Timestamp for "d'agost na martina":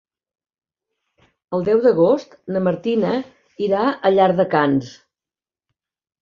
1.83-3.11